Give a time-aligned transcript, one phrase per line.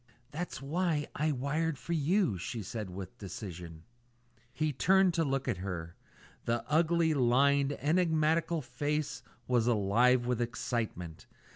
[0.31, 3.83] "That's why I wired for you," she said with decision.
[4.51, 5.95] He turned to look at her.
[6.45, 11.27] The ugly, lined, enigmatical face was alive with excitement.